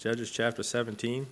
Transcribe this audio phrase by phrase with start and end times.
[0.00, 1.26] Judges chapter 17.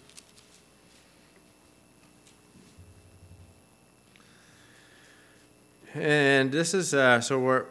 [5.94, 7.64] And this is uh, so we're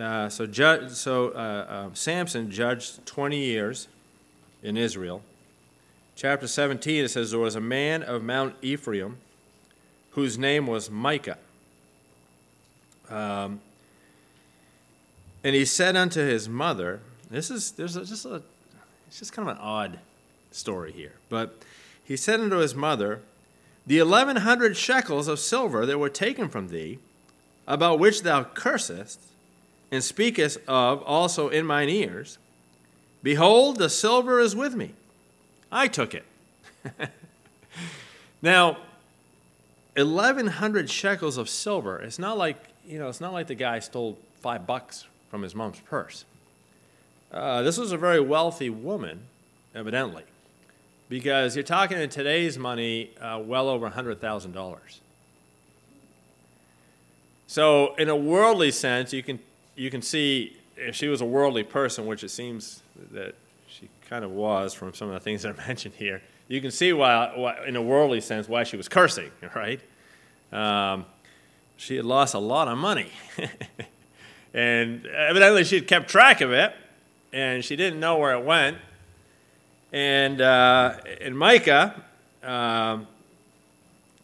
[0.00, 3.88] uh, so judge so uh, uh, Samson judged 20 years
[4.62, 5.20] in Israel.
[6.16, 9.18] Chapter 17 it says there was a man of Mount Ephraim
[10.12, 11.36] whose name was Micah.
[13.10, 13.60] Um,
[15.44, 18.42] and he said unto his mother, this is there's a, just a
[19.06, 19.98] it's just kind of an odd
[20.50, 21.56] story here, but
[22.04, 23.20] he said unto his mother,
[23.86, 26.98] the eleven hundred shekels of silver that were taken from thee
[27.66, 29.20] about which thou cursest,
[29.90, 32.38] and speakest of also in mine ears,
[33.22, 34.92] behold, the silver is with me.
[35.70, 36.24] I took it.
[38.42, 38.78] now,
[39.96, 42.56] 1100 shekels of silver, it's not like,
[42.86, 46.24] you know, it's not like the guy stole five bucks from his mom's purse.
[47.32, 49.20] Uh, this was a very wealthy woman,
[49.74, 50.24] evidently,
[51.10, 54.78] because you're talking in today's money uh, well over $100,000.
[57.48, 59.40] So, in a worldly sense, you can
[59.74, 63.34] you can see if she was a worldly person, which it seems that
[63.66, 66.22] she kind of was from some of the things that I mentioned here.
[66.46, 69.80] You can see why, why in a worldly sense, why she was cursing, right?
[70.52, 71.06] Um,
[71.76, 73.10] she had lost a lot of money,
[74.54, 76.72] and evidently she had kept track of it,
[77.32, 78.76] and she didn't know where it went.
[79.92, 82.02] And uh, and Micah
[82.42, 83.06] um,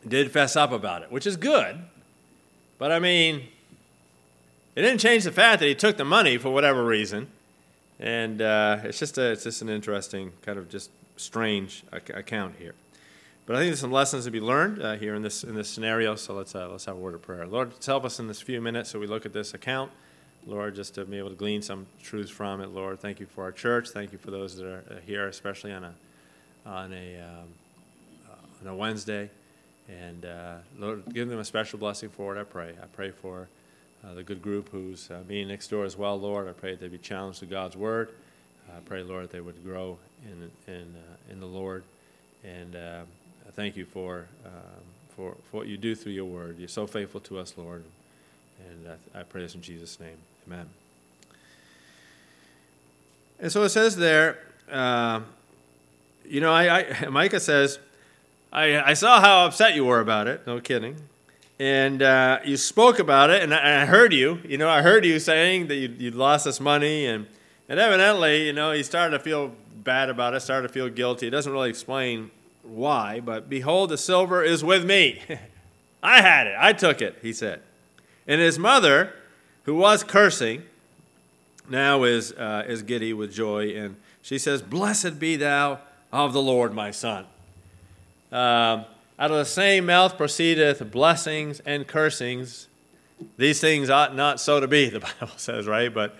[0.06, 1.82] did fess up about it, which is good
[2.78, 3.48] but I mean,
[4.74, 7.28] it didn't change the fact that he took the money for whatever reason.
[7.98, 12.74] And uh, it's, just a, it's just an interesting, kind of just strange account here.
[13.46, 15.70] But I think there's some lessons to be learned uh, here in this, in this
[15.70, 17.46] scenario, so let's, uh, let's have a word of prayer.
[17.46, 19.92] Lord, help us in this few minutes so we look at this account.
[20.46, 22.68] Lord, just to be able to glean some truths from it.
[22.68, 23.90] Lord, thank you for our church.
[23.90, 25.94] Thank you for those that are uh, here, especially on a,
[26.64, 27.48] on a, um,
[28.30, 29.28] uh, on a Wednesday.
[29.88, 32.74] And uh, Lord, give them a special blessing for it, I pray.
[32.80, 33.48] I pray for
[34.04, 36.48] uh, the good group who's uh, meeting next door as well, Lord.
[36.48, 38.10] I pray that they'd be challenged to God's word.
[38.68, 41.82] I pray, Lord, they would grow in, in, uh, in the Lord.
[42.44, 44.52] And I thank you for, um,
[45.16, 46.58] for, for what you do through your word.
[46.58, 47.82] You're so faithful to us, Lord.
[48.68, 50.16] And I, I pray this in Jesus' name.
[50.46, 50.68] Amen.
[53.40, 54.38] And so it says there,
[54.70, 55.20] uh,
[56.24, 57.78] you know, I, I, Micah says,
[58.52, 60.46] I, I saw how upset you were about it.
[60.46, 60.96] No kidding.
[61.58, 64.40] And uh, you spoke about it, and I, I, heard you.
[64.44, 67.26] You know, I heard you saying that you, you'd lost this money, and,
[67.68, 69.52] and evidently, you know, he started to feel
[69.82, 71.28] bad about it, started to feel guilty.
[71.28, 72.30] It doesn't really explain
[72.62, 75.22] why, but behold, the silver is with me.
[76.02, 76.56] I had it.
[76.58, 77.62] I took it, he said.
[78.26, 79.14] And his mother,
[79.66, 80.62] who was cursing,
[81.68, 85.80] now is, uh, is giddy with joy, and she says, Blessed be thou
[86.12, 87.26] of the Lord, my son.
[88.30, 88.84] Uh,
[89.18, 92.68] out of the same mouth proceedeth blessings and cursings.
[93.38, 95.92] These things ought not so to be, the Bible says, right?
[95.92, 96.16] But,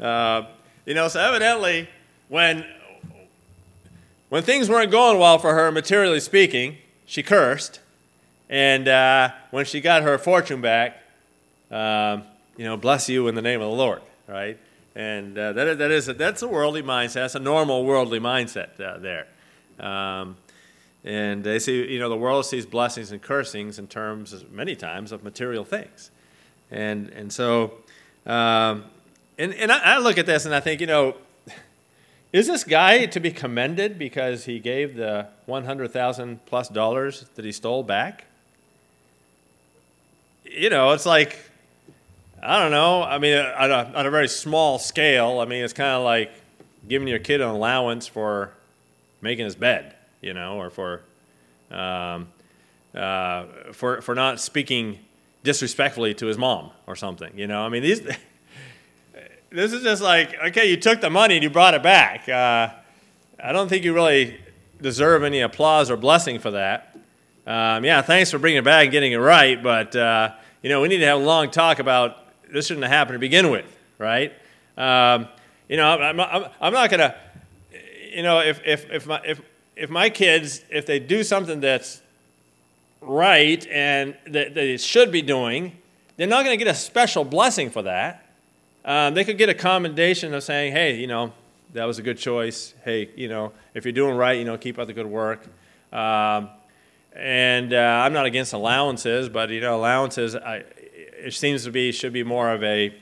[0.00, 0.46] uh,
[0.84, 1.88] you know, so evidently,
[2.28, 2.66] when,
[4.28, 7.78] when things weren't going well for her, materially speaking, she cursed.
[8.50, 11.00] And uh, when she got her fortune back,
[11.70, 12.24] um,
[12.58, 14.58] you know, bless you in the name of the Lord, right?
[14.94, 17.14] And uh, that, that is a, that's a worldly mindset.
[17.14, 19.28] That's a normal worldly mindset uh, there.
[19.78, 20.36] Um,
[21.04, 25.12] and they see, you know, the world sees blessings and cursings in terms, many times,
[25.12, 26.10] of material things.
[26.72, 27.74] And, and so,
[28.26, 28.84] um,
[29.38, 31.14] and, and I, I look at this and I think, you know,
[32.32, 37.52] is this guy to be commended because he gave the 100,000 plus dollars that he
[37.52, 38.24] stole back?
[40.44, 41.38] You know, it's like,
[42.42, 43.02] I don't know.
[43.02, 46.32] I mean, on a, on a very small scale, I mean, it's kind of like
[46.88, 48.52] giving your kid an allowance for
[49.20, 51.02] making his bed you know, or for
[51.70, 52.28] um,
[52.94, 54.98] uh, for for not speaking
[55.44, 57.36] disrespectfully to his mom or something.
[57.36, 58.00] You know, I mean these.
[59.50, 62.28] this is just like okay, you took the money and you brought it back.
[62.28, 62.70] Uh,
[63.42, 64.38] I don't think you really
[64.80, 66.96] deserve any applause or blessing for that.
[67.46, 70.32] Um, yeah, thanks for bringing it back and getting it right, but uh,
[70.62, 72.16] you know we need to have a long talk about
[72.52, 73.66] this shouldn't have happened to begin with,
[73.98, 74.32] right?
[74.76, 75.28] Um,
[75.68, 77.14] you know, I'm, I'm, I'm not gonna,
[78.12, 79.40] you know, if if if my if
[79.78, 82.02] if my kids, if they do something that's
[83.00, 85.72] right and that they should be doing,
[86.16, 88.26] they're not going to get a special blessing for that.
[88.84, 91.32] Um, they could get a commendation of saying, hey, you know,
[91.74, 92.74] that was a good choice.
[92.84, 95.46] Hey, you know, if you're doing right, you know, keep up the good work.
[95.92, 96.48] Um,
[97.14, 100.64] and uh, I'm not against allowances, but you know, allowances, I,
[101.24, 102.94] it seems to be should be more of a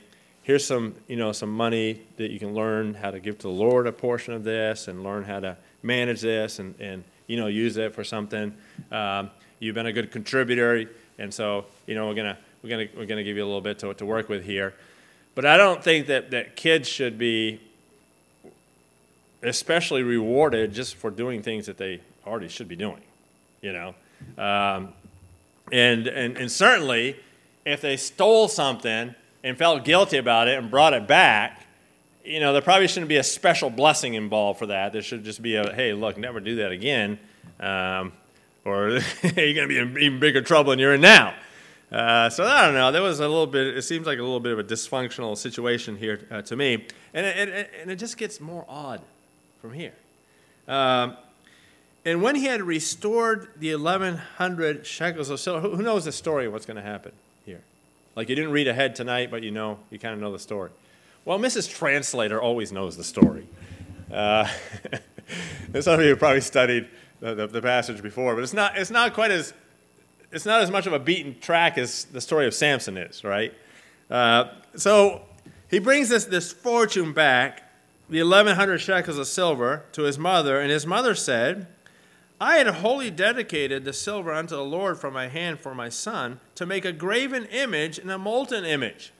[0.43, 3.53] here's some you know some money that you can learn how to give to the
[3.53, 7.47] Lord a portion of this, and learn how to manage this and, and you know,
[7.47, 8.53] use it for something.
[8.91, 9.29] Um,
[9.59, 13.23] you've been a good contributor, and so, you know, we're to we're gonna, we're gonna
[13.23, 14.73] give you a little bit to, to work with here.
[15.35, 17.61] But I don't think that, that kids should be
[19.43, 23.01] especially rewarded just for doing things that they already should be doing,
[23.61, 23.93] you know.
[24.37, 24.93] Um,
[25.71, 27.17] and, and, and certainly,
[27.67, 31.65] if they stole something and felt guilty about it and brought it back,
[32.23, 34.93] you know, there probably shouldn't be a special blessing involved for that.
[34.93, 37.19] There should just be a, hey, look, never do that again,
[37.59, 38.13] um,
[38.65, 38.89] or
[39.23, 41.33] you're going to be in even bigger trouble than you're in now.
[41.91, 42.91] Uh, so I don't know.
[42.91, 43.77] There was a little bit.
[43.77, 47.25] It seems like a little bit of a dysfunctional situation here uh, to me, and
[47.25, 49.01] it, it, and it just gets more odd
[49.61, 49.93] from here.
[50.67, 51.15] Um,
[52.03, 56.53] and when he had restored the 1,100 shekels of silver, who knows the story of
[56.53, 57.13] what's going to happen?
[58.17, 60.71] Like you didn't read ahead tonight, but you know, you kind of know the story.
[61.23, 61.69] Well, Mrs.
[61.69, 63.47] Translator always knows the story.
[64.11, 64.47] Uh,
[65.79, 66.87] some of you probably studied
[67.19, 69.53] the, the, the, passage before, but it's not, it's not quite as,
[70.31, 73.53] it's not as much of a beaten track as the story of Samson is, right?
[74.09, 75.21] Uh, so
[75.69, 77.71] he brings this, this fortune back,
[78.09, 81.67] the 1,100 shekels of silver, to his mother, and his mother said,
[82.39, 86.39] I had wholly dedicated the silver unto the Lord from my hand for my son
[86.55, 89.11] to make a graven image and a molten image.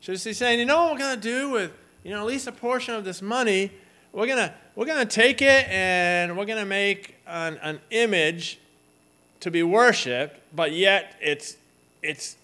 [0.00, 1.72] So he's saying, you know what we're going to do with,
[2.02, 3.72] you know, at least a portion of this money?
[4.12, 8.58] We're going to we're to take it and we're going to make an, an image
[9.40, 11.56] to be worshiped, but yet it's,
[12.02, 12.36] it's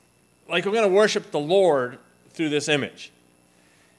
[0.48, 1.98] like we're going to worship the Lord
[2.30, 3.12] through this image.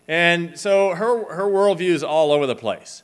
[0.08, 3.04] And so her, her worldview is all over the place.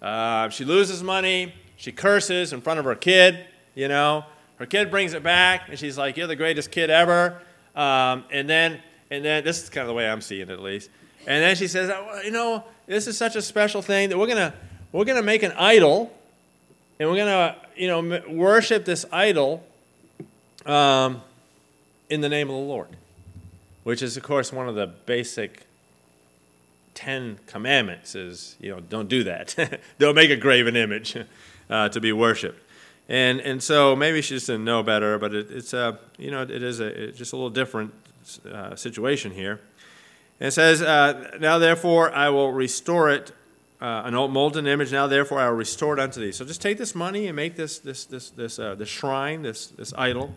[0.00, 4.24] Uh, she loses money she curses in front of her kid, you know.
[4.56, 7.40] Her kid brings it back, and she's like, You're the greatest kid ever.
[7.74, 8.80] Um, and then,
[9.10, 10.88] and then, this is kind of the way I'm seeing it at least.
[11.26, 14.26] And then she says, well, You know, this is such a special thing that we're
[14.26, 14.54] going to
[14.92, 16.10] we're to make an idol,
[16.98, 19.62] and we're going to, you know, worship this idol
[20.64, 21.20] um,
[22.08, 22.88] in the name of the Lord,
[23.84, 25.66] which is, of course, one of the basic
[26.94, 29.54] Ten Commandments is, you know, don't do that.
[29.98, 31.14] don't make a graven image
[31.70, 32.62] uh, to be worshipped.
[33.08, 36.42] And, and so maybe she just didn't know better, but it, it's a, you know,
[36.42, 37.92] it is a, just a little different
[38.50, 39.60] uh, situation here.
[40.40, 43.32] And it says, uh, Now therefore I will restore it,
[43.80, 46.32] uh, an old molten image, now therefore I will restore it unto thee.
[46.32, 49.68] So just take this money and make this, this, this, this, uh, this shrine, this,
[49.68, 50.34] this idol.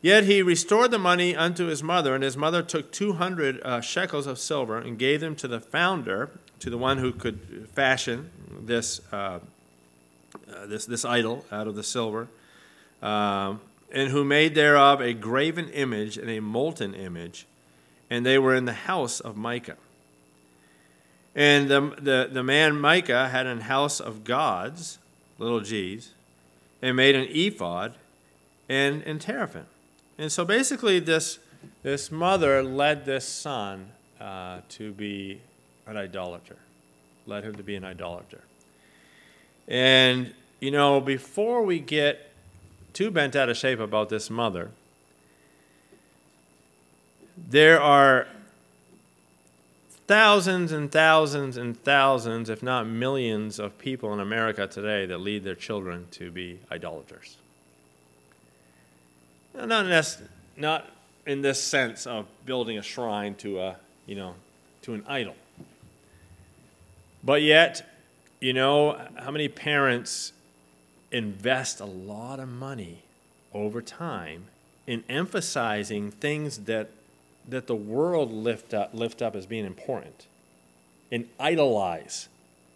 [0.00, 4.26] Yet he restored the money unto his mother, and his mother took 200 uh, shekels
[4.26, 8.30] of silver and gave them to the founder, to the one who could fashion
[8.60, 9.38] this uh,
[10.34, 12.28] uh, this, this idol out of the silver,
[13.02, 17.46] um, and who made thereof a graven image and a molten image,
[18.08, 19.76] and they were in the house of Micah.
[21.34, 24.98] And the, the, the man Micah had an house of gods,
[25.38, 26.12] little g's,
[26.82, 27.94] and made an ephod
[28.68, 29.66] and, and teraphim.
[30.18, 31.38] And so basically, this,
[31.82, 33.88] this mother led this son
[34.20, 35.40] uh, to be
[35.86, 36.56] an idolater,
[37.26, 38.40] led him to be an idolater.
[39.68, 42.32] And, you know, before we get
[42.92, 44.70] too bent out of shape about this mother,
[47.36, 48.26] there are
[50.06, 55.44] thousands and thousands and thousands, if not millions, of people in America today that lead
[55.44, 57.36] their children to be idolaters.
[59.54, 60.90] Not, nec- not
[61.26, 63.76] in this sense of building a shrine to a,
[64.06, 64.34] you know,
[64.82, 65.34] to an idol.
[67.24, 67.88] But yet,
[68.42, 70.32] you know, how many parents
[71.12, 73.04] invest a lot of money
[73.54, 74.46] over time
[74.84, 76.90] in emphasizing things that,
[77.48, 80.26] that the world lift up, lift up as being important
[81.12, 82.28] and idolize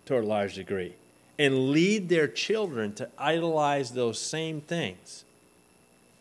[0.04, 0.94] to a large degree
[1.36, 5.24] and lead their children to idolize those same things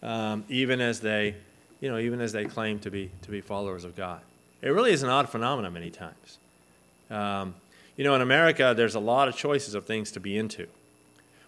[0.01, 1.35] um, even as they
[1.81, 4.21] you know even as they claim to be to be followers of god.
[4.61, 6.39] It really is an odd phenomenon many times.
[7.09, 7.53] Um,
[7.97, 10.67] you know, in America, there's a lot of choices of things to be into.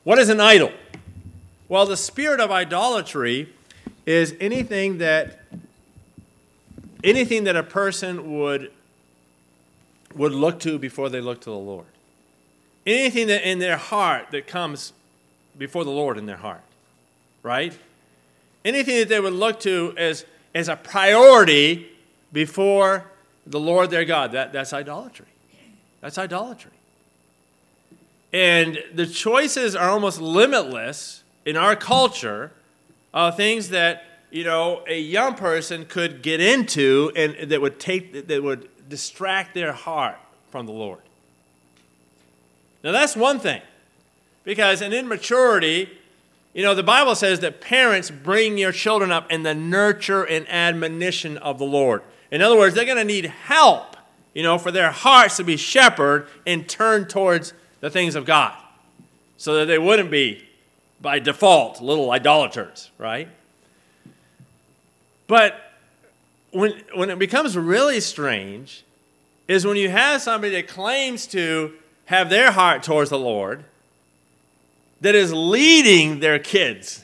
[0.03, 0.71] What is an idol?
[1.67, 3.53] Well, the spirit of idolatry
[4.05, 5.41] is anything that
[7.03, 8.71] anything that a person would
[10.15, 11.85] would look to before they look to the Lord.
[12.85, 14.93] Anything that in their heart that comes
[15.57, 16.63] before the Lord in their heart.
[17.43, 17.77] Right?
[18.63, 20.25] Anything that they would look to as,
[20.55, 21.87] as a priority
[22.31, 23.05] before
[23.45, 24.31] the Lord their God.
[24.31, 25.27] That, that's idolatry.
[26.01, 26.71] That's idolatry.
[28.33, 32.51] And the choices are almost limitless in our culture
[33.13, 38.27] of things that, you know, a young person could get into and that would take
[38.27, 40.17] that would distract their heart
[40.49, 41.01] from the Lord.
[42.83, 43.61] Now that's one thing.
[44.43, 45.89] Because in immaturity,
[46.53, 50.47] you know, the Bible says that parents bring your children up in the nurture and
[50.47, 52.01] admonition of the Lord.
[52.31, 53.96] In other words, they're going to need help,
[54.37, 58.55] you know, for their hearts to be shepherded and turned towards the things of God
[59.35, 60.47] so that they wouldn't be,
[61.01, 63.29] by default, little idolaters, right?
[65.25, 65.55] But
[66.51, 68.83] when, when it becomes really strange
[69.47, 71.73] is when you have somebody that claims to
[72.05, 73.65] have their heart towards the Lord
[75.01, 77.03] that is leading their kids,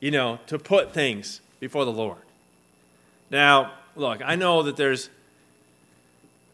[0.00, 2.22] you know, to put things before the Lord.
[3.30, 5.10] Now, look, I know that there's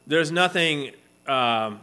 [0.09, 0.93] there's nothing
[1.27, 1.81] um,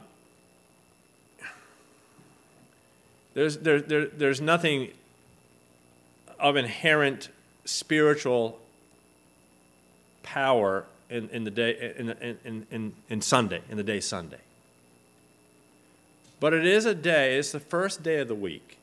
[3.35, 4.89] there's there, there, there's nothing
[6.39, 7.29] of inherent
[7.63, 8.59] spiritual
[10.23, 12.09] power in, in the day in,
[12.43, 14.39] in, in, in Sunday, in the day Sunday.
[16.39, 18.77] But it is a day, it's the first day of the week,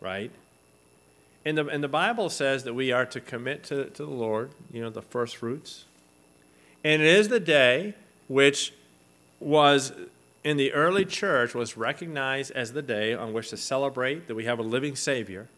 [0.00, 0.30] right?
[1.44, 4.50] And the, and the Bible says that we are to commit to, to the Lord,
[4.70, 5.84] you know, the first fruits.
[6.84, 7.94] And it is the day
[8.32, 8.72] which
[9.40, 9.92] was
[10.42, 14.44] in the early church was recognized as the day on which to celebrate that we
[14.46, 15.48] have a living Savior.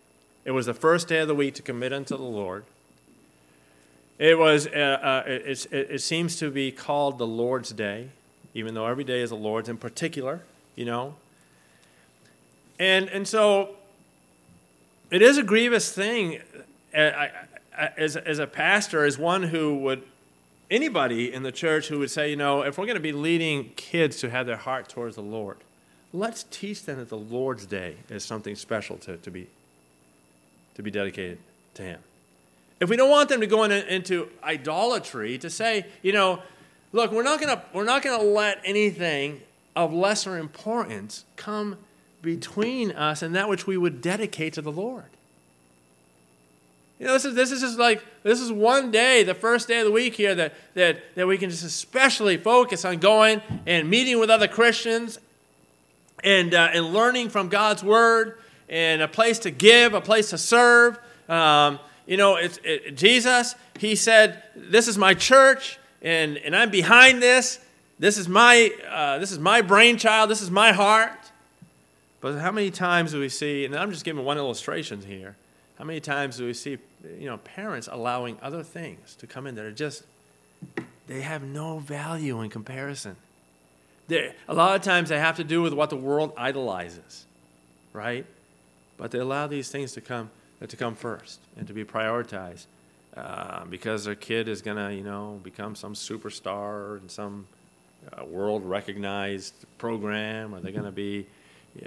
[0.45, 2.65] It was the first day of the week to commit unto the Lord.
[4.19, 4.67] It was.
[4.67, 8.09] Uh, uh, it, it, it seems to be called the Lord's Day,
[8.55, 10.43] even though every day is the Lord's in particular.
[10.75, 11.15] You know.
[12.79, 13.77] And and so.
[15.11, 16.41] It is a grievous thing.
[16.95, 17.29] Uh,
[17.97, 20.03] as as a pastor, as one who would
[20.75, 23.71] anybody in the church who would say, you know, if we're going to be leading
[23.77, 25.59] kids to have their heart towards the Lord,
[26.13, 29.49] let's teach them that the Lord's Day is something special to, to be
[30.75, 31.39] to be dedicated
[31.75, 32.01] to Him.
[32.81, 36.43] If we don't want them to go in, into idolatry, to say, you know,
[36.93, 39.41] look, we're not going to we're not going to let anything
[39.77, 41.77] of lesser importance come
[42.23, 45.05] between us and that which we would dedicate to the Lord.
[47.05, 49.81] You know, this is this is just like this is one day, the first day
[49.81, 53.91] of the week here, that that that we can just especially focus on going and
[53.91, 55.19] meeting with other Christians
[56.23, 58.39] and uh, and learning from God's word
[58.71, 60.99] and a place to give, a place to serve.
[61.29, 66.71] Um, you know, it's, it, Jesus, he said, This is my church, and, and I'm
[66.71, 67.59] behind this.
[67.99, 70.31] This is, my, uh, this is my brainchild.
[70.31, 71.13] This is my heart.
[72.23, 75.37] But how many times do we see, and I'm just giving one illustration here,
[75.79, 76.79] how many times do we see,
[77.19, 80.05] you know, parents allowing other things to come in that are just,
[81.07, 83.17] they have no value in comparison.
[84.09, 87.27] They're, a lot of times they have to do with what the world idolizes,
[87.93, 88.27] right?
[88.97, 90.31] But they allow these things to come
[90.67, 92.67] to come first and to be prioritized
[93.17, 97.47] uh, because their kid is going to, you know, become some superstar in some
[98.13, 101.27] uh, world recognized program, or they're going to be,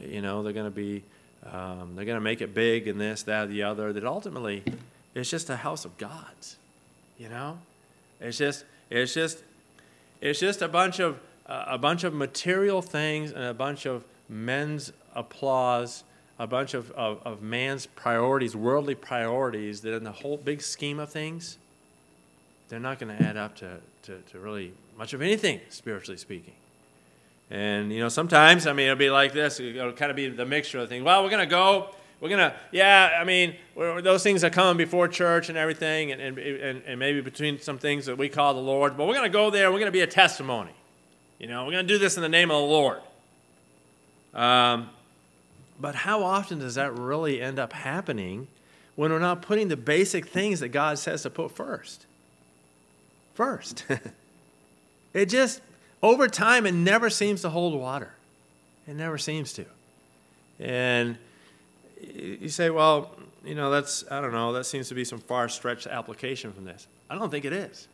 [0.01, 1.03] you know, they're going to be,
[1.51, 3.93] um, they're going to make it big in this, that, the other.
[3.93, 4.63] That ultimately,
[5.17, 6.57] it's just a house of gods,
[7.17, 7.59] you know.
[8.19, 9.43] It's just, it's just,
[10.21, 14.03] it's just a bunch of uh, a bunch of material things and a bunch of
[14.29, 16.03] men's applause
[16.39, 20.99] a bunch of, of, of man's priorities, worldly priorities, that in the whole big scheme
[20.99, 21.57] of things,
[22.69, 26.53] they're not going to add up to, to, to really much of anything, spiritually speaking.
[27.49, 29.59] And, you know, sometimes, I mean, it'll be like this.
[29.59, 31.03] It'll kind of be the mixture of things.
[31.03, 31.89] Well, we're going to go.
[32.19, 36.37] We're to, yeah, I mean, those things are coming before church and everything, and, and,
[36.39, 38.97] and, and maybe between some things that we call the Lord.
[38.97, 39.71] But we're to go there.
[39.71, 40.71] We're to be a testimony.
[41.37, 43.01] You know, we're to do this in the name of the Lord.
[44.33, 44.89] Um,
[45.79, 48.47] but how often does that really end up happening
[48.95, 52.07] when we're not putting the basic things that God says to put first?
[53.35, 53.85] First.
[55.13, 55.61] it just,
[56.01, 58.13] over time, it never seems to hold water.
[58.87, 59.65] It never seems to.
[60.59, 61.17] And
[62.01, 63.11] you say, well,
[63.43, 66.65] you know, that's, I don't know, that seems to be some far stretched application from
[66.65, 66.87] this.
[67.09, 67.87] I don't think it is.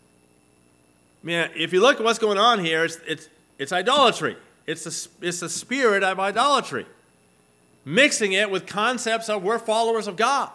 [1.24, 4.36] I mean, if you look at what's going on here, it's, it's, it's idolatry.
[4.65, 6.86] It's the, it's the spirit of idolatry
[7.86, 10.50] mixing it with concepts of we're followers of God.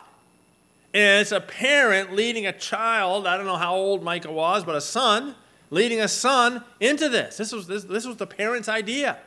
[0.94, 4.74] And it's a parent leading a child, I don't know how old Micah was, but
[4.74, 5.34] a son,
[5.70, 7.36] leading a son into this.
[7.36, 9.18] This was, this, this was the parent's idea.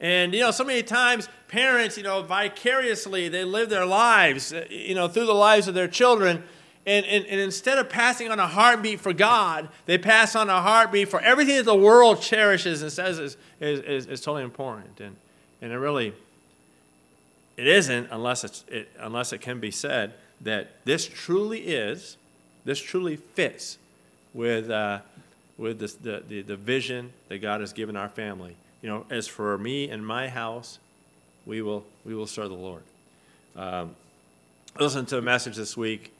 [0.00, 4.64] And, you know, so many times parents, you know, vicariously, they live their lives, uh,
[4.70, 6.42] you know, through the lives of their children.
[6.86, 10.62] And, and, and instead of passing on a heartbeat for God, they pass on a
[10.62, 14.98] heartbeat for everything that the world cherishes and says is, is, is, is totally important.
[15.00, 15.16] And,
[15.60, 16.14] and it really
[17.60, 22.16] it isn't unless, it's, it, unless it can be said that this truly is,
[22.64, 23.76] this truly fits
[24.32, 25.00] with, uh,
[25.58, 28.56] with this, the, the, the vision that God has given our family.
[28.82, 30.78] You know, as for me and my house,
[31.46, 32.82] we will, we will serve the Lord.
[33.56, 33.94] Um,
[34.78, 36.14] I listened to a message this week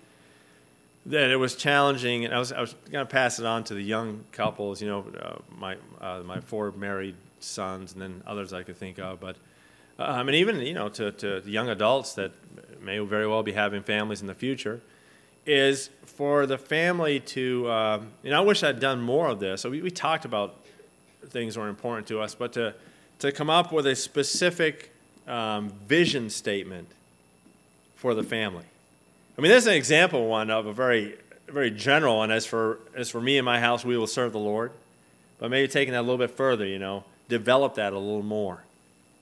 [1.07, 3.75] that it was challenging, and I was, I was going to pass it on to
[3.75, 8.53] the young couples, you know, uh, my, uh, my four married sons, and then others
[8.53, 9.37] I could think of, but
[10.01, 12.33] um, and even you know to, to young adults that
[12.81, 14.81] may very well be having families in the future,
[15.45, 19.61] is for the family to, um, and I wish I'd done more of this.
[19.61, 20.60] So we, we talked about
[21.29, 22.75] things were important to us, but to,
[23.21, 24.93] to come up with a specific
[25.27, 26.89] um, vision statement
[27.97, 28.65] for the family.
[29.37, 31.15] I mean, there's an example one of a very,
[31.49, 32.31] very general one.
[32.31, 34.73] As for as for me and my house, we will serve the Lord.
[35.39, 38.63] But maybe taking that a little bit further, you know, develop that a little more,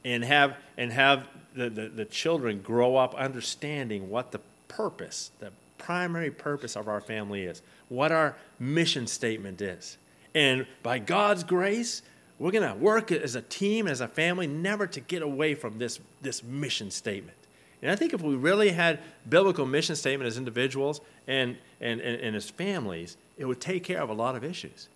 [0.05, 5.53] and have and have the, the, the children grow up understanding what the purpose, the
[5.77, 9.97] primary purpose of our family is, what our mission statement is.
[10.35, 12.03] And by God's grace,
[12.39, 15.79] we're going to work as a team, as a family, never to get away from
[15.79, 17.37] this, this mission statement.
[17.83, 22.21] And I think if we really had biblical mission statement as individuals and, and, and,
[22.21, 24.89] and as families, it would take care of a lot of issues.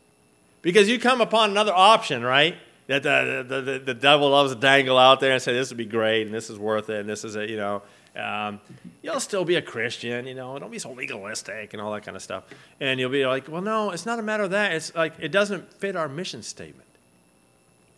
[0.63, 2.57] Because you come upon another option, right?
[2.89, 5.79] That the, the, the, the devil loves to dangle out there and say, this would
[5.79, 7.83] be great, and this is worth it, and this is it, you know,
[8.17, 8.61] um,
[9.01, 12.17] you'll still be a Christian, you know, don't be so legalistic and all that kind
[12.17, 12.45] of stuff.
[12.81, 14.73] And you'll be like, well, no, it's not a matter of that.
[14.73, 16.89] It's like it doesn't fit our mission statement,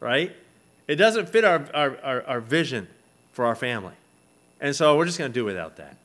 [0.00, 0.34] right?
[0.86, 2.88] It doesn't fit our, our, our, our vision
[3.32, 3.94] for our family.
[4.60, 5.96] And so we're just going to do without that.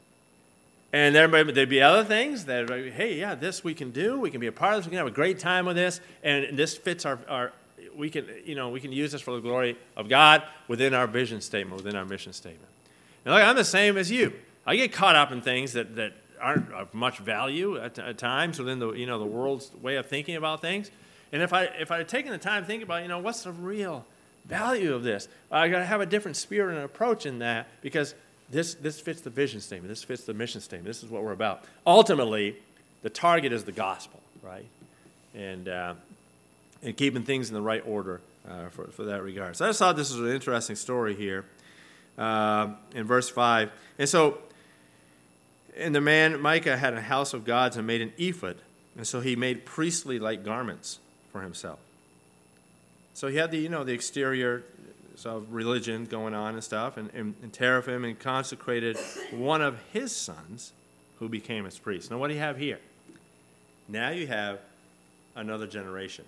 [0.91, 4.19] And there may there'd be other things that, hey, yeah, this we can do.
[4.19, 4.85] We can be a part of this.
[4.87, 6.01] We can have a great time with this.
[6.23, 7.51] And this fits our, our
[7.95, 11.05] we can, you know, we can use this for the glory of God within our
[11.05, 12.69] vision statement, within our mission statement.
[13.25, 14.33] And look, I'm the same as you.
[14.65, 18.59] I get caught up in things that, that aren't of much value at, at times
[18.59, 20.91] within the, you know, the world's way of thinking about things.
[21.31, 23.43] And if I, if I had taken the time to think about, you know, what's
[23.43, 24.05] the real
[24.45, 28.15] value of this, I got to have a different spirit and approach in that because
[28.49, 29.89] this, this fits the vision statement.
[29.89, 30.87] This fits the mission statement.
[30.87, 31.63] This is what we're about.
[31.85, 32.55] Ultimately,
[33.03, 34.65] the target is the gospel, right?
[35.35, 35.93] And, uh,
[36.81, 39.55] and keeping things in the right order uh, for, for that regard.
[39.55, 41.45] So I just thought this was an interesting story here
[42.19, 43.71] uh, in verse 5.
[43.97, 44.39] And so,
[45.75, 48.57] and the man, Micah, had a house of gods and made an ephod.
[48.97, 50.99] And so he made priestly like garments
[51.31, 51.79] for himself.
[53.13, 54.63] So he had the, you know, the exterior
[55.25, 58.97] of religion going on and stuff, and, and, and teraphim, and consecrated
[59.31, 60.71] one of his sons
[61.19, 62.09] who became his priest.
[62.09, 62.79] Now, what do you have here?
[63.87, 64.59] Now you have
[65.35, 66.25] another generation.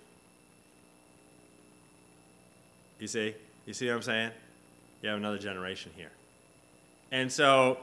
[2.98, 3.34] You see?
[3.66, 4.30] You see what I'm saying?
[5.02, 6.12] You have another generation here.
[7.10, 7.78] And so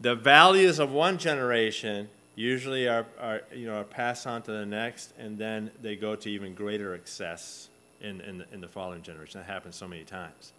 [0.00, 4.66] the values of one generation usually are, are, you know, are passed on to the
[4.66, 7.68] next, and then they go to even greater excess
[8.00, 9.40] in, in, the, in the following generation.
[9.40, 10.52] That happens so many times.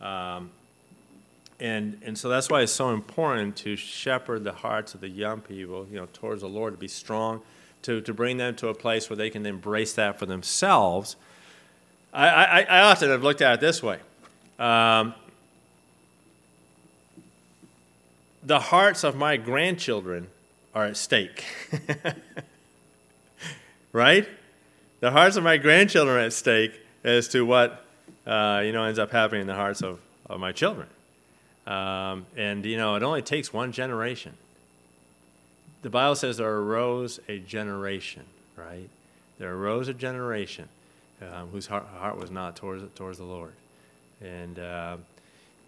[0.00, 0.50] Um,
[1.60, 5.40] and, and so that's why it's so important to shepherd the hearts of the young
[5.40, 7.42] people, you know, towards the Lord, to be strong,
[7.82, 11.16] to, to bring them to a place where they can embrace that for themselves.
[12.12, 13.98] I, I, I often have looked at it this way.
[14.58, 15.14] Um,
[18.44, 20.28] the hearts of my grandchildren
[20.74, 21.44] are at stake.
[23.92, 24.28] right?
[25.00, 27.84] The hearts of my grandchildren are at stake as to what
[28.26, 30.88] uh, you know ends up happening in the hearts of, of my children.
[31.66, 34.34] Um, and you know, it only takes one generation.
[35.82, 38.24] The Bible says there arose a generation,
[38.56, 38.88] right?
[39.38, 40.68] There arose a generation
[41.20, 43.52] um, whose heart, heart, was not towards towards the Lord,
[44.22, 44.96] and uh,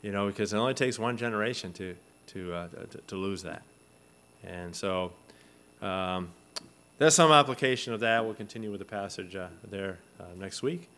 [0.02, 1.96] you know, because it only takes one generation to
[2.28, 3.62] to, uh, to, to lose that.
[4.44, 5.12] And so
[5.82, 6.30] um,
[6.98, 8.24] there's some application of that.
[8.24, 10.88] We'll continue with the passage uh, there uh, next week.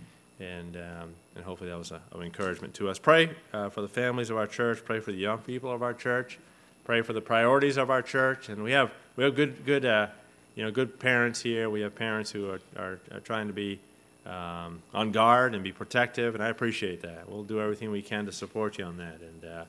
[0.40, 2.98] And, um, and hopefully that was a, of encouragement to us.
[2.98, 4.84] Pray uh, for the families of our church.
[4.84, 6.38] Pray for the young people of our church.
[6.84, 8.48] Pray for the priorities of our church.
[8.48, 10.08] And we have, we have good, good, uh,
[10.54, 11.68] you know, good parents here.
[11.68, 13.80] We have parents who are, are, are trying to be
[14.28, 17.28] um, on guard and be protective, and I appreciate that.
[17.28, 19.20] We'll do everything we can to support you on that.
[19.20, 19.64] And uh,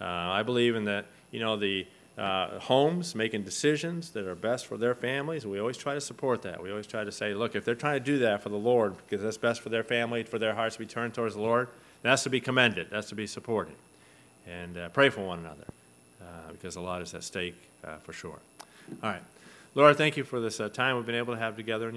[0.00, 1.86] uh, I believe in that, you know, the
[2.18, 5.46] uh, homes making decisions that are best for their families.
[5.46, 6.62] We always try to support that.
[6.62, 8.96] We always try to say, look, if they're trying to do that for the Lord,
[8.98, 11.68] because that's best for their family, for their hearts to be turned towards the Lord,
[12.02, 12.88] that's to be commended.
[12.90, 13.74] That's to be supported.
[14.46, 15.64] And uh, pray for one another,
[16.20, 18.38] uh, because a lot is at stake uh, for sure.
[19.02, 19.22] All right.
[19.74, 21.90] Lord, thank you for this uh, time we've been able to have together.